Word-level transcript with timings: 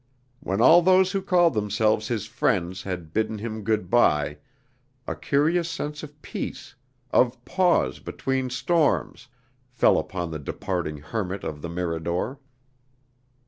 When 0.39 0.61
all 0.61 0.81
those 0.81 1.11
who 1.11 1.21
called 1.21 1.53
themselves 1.53 2.07
his 2.07 2.25
friends 2.25 2.81
had 2.81 3.13
bidden 3.13 3.37
him 3.37 3.61
good 3.63 3.87
by, 3.87 4.39
a 5.05 5.15
curious 5.15 5.69
sense 5.69 6.01
of 6.01 6.19
peace, 6.23 6.73
of 7.11 7.45
pause 7.45 7.99
between 7.99 8.49
storms, 8.49 9.27
fell 9.69 9.99
upon 9.99 10.31
the 10.31 10.39
departing 10.39 10.97
hermit 10.97 11.43
of 11.43 11.61
the 11.61 11.69
Mirador. 11.69 12.39